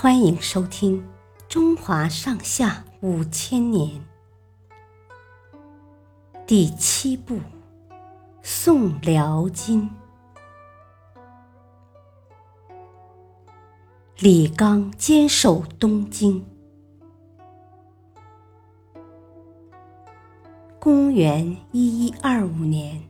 [0.00, 1.00] 欢迎收听
[1.48, 3.90] 《中华上下五千年》
[6.46, 7.34] 第七部
[8.40, 9.90] 《宋辽金》。
[14.20, 16.46] 李纲坚守东京。
[20.78, 23.02] 公元一一二五年，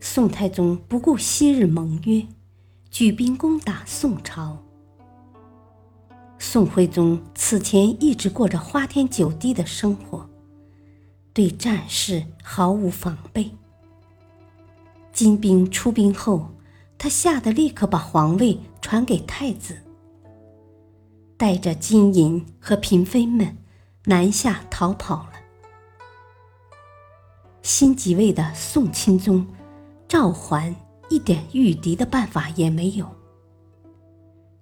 [0.00, 2.26] 宋太宗不顾昔日盟约，
[2.88, 4.62] 举兵攻打宋朝。
[6.48, 10.30] 宋徽宗此前一直过着花天酒地的生活，
[11.34, 13.50] 对战事毫无防备。
[15.12, 16.48] 金兵出兵后，
[16.96, 19.76] 他吓得立刻把皇位传给太子，
[21.36, 23.56] 带着金银和嫔妃们
[24.04, 25.32] 南下逃跑了。
[27.60, 29.44] 新即位的宋钦宗
[30.06, 30.72] 赵桓
[31.08, 33.10] 一点御敌的办法也没有，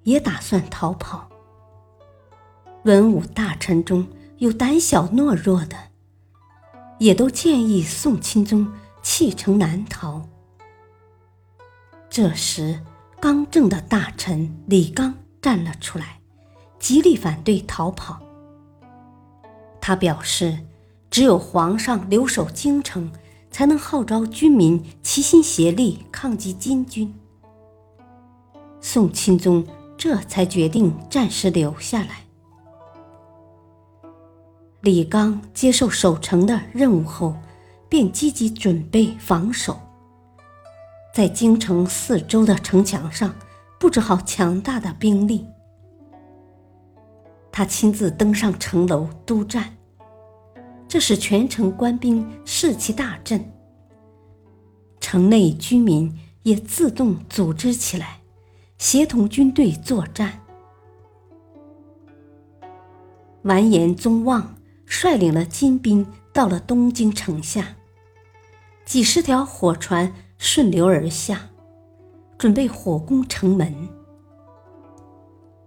[0.04, 1.28] 也打算逃跑。
[2.84, 5.74] 文武大臣中有胆小懦弱的，
[6.98, 8.70] 也都建议宋钦宗
[9.02, 10.28] 弃城南逃。
[12.10, 12.82] 这时，
[13.18, 16.20] 刚正的大臣李纲站了出来，
[16.78, 18.20] 极力反对逃跑。
[19.80, 20.58] 他表示，
[21.10, 23.10] 只有皇上留守京城，
[23.50, 27.14] 才能号召军民齐心协力抗击金军。
[28.82, 32.26] 宋钦宗这才决定暂时留下来。
[34.84, 37.34] 李刚接受守城的任务后，
[37.88, 39.80] 便积极准备防守，
[41.14, 43.34] 在京城四周的城墙上
[43.80, 45.46] 布置好强大的兵力。
[47.50, 49.74] 他亲自登上城楼督战，
[50.86, 53.42] 这使全城官兵士气大振，
[55.00, 58.18] 城内居民也自动组织起来，
[58.76, 60.42] 协同军队作战。
[63.44, 64.54] 完颜宗望。
[64.96, 67.74] 率领了金兵到了东京城下，
[68.84, 71.50] 几十条火船顺流而下，
[72.38, 73.88] 准备火攻城门。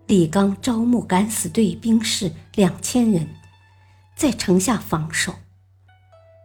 [0.06, 3.28] 李纲招募敢死队兵士两千人，
[4.16, 5.34] 在城下防守。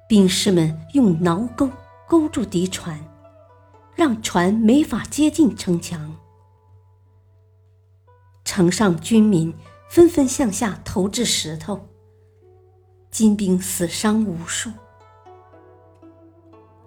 [0.09, 1.71] 兵士们用挠钩
[2.09, 2.99] 勾住敌船，
[3.95, 6.17] 让船没法接近城墙。
[8.45, 9.55] 城上军民
[9.89, 11.92] 纷纷向下投掷石头。
[13.13, 14.71] 金兵死伤无数，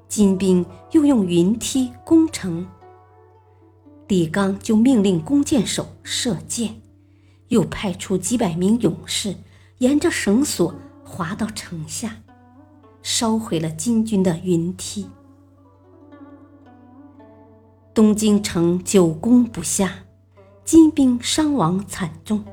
[0.08, 2.66] 金兵又用云梯攻城。
[4.08, 6.82] 李纲就命令弓箭手射箭，
[7.50, 9.36] 又派出几百名勇士
[9.78, 12.18] 沿着绳索滑到城下，
[13.04, 15.08] 烧毁了金军的云梯。
[17.94, 20.06] 东京城久攻不下，
[20.64, 22.44] 金兵伤亡惨重，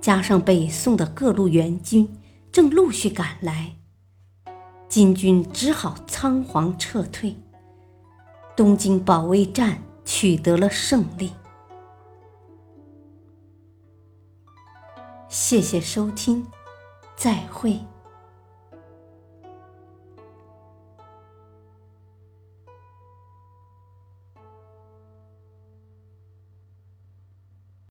[0.00, 2.08] 加上北宋的各路援军。
[2.56, 3.76] 正陆续赶来，
[4.88, 7.36] 金军只好仓皇撤退。
[8.56, 11.34] 东京保卫战取得了胜利。
[15.28, 16.46] 谢谢收听，
[17.14, 17.78] 再会。